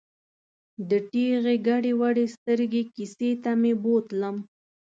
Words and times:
د 0.89 0.91
ټېغې 1.11 1.55
ګډې 1.67 1.91
ودې 1.99 2.25
سترګې 2.35 2.83
کیسې 2.95 3.31
ته 3.43 3.51
مې 3.61 3.73
بوتلم. 3.83 4.35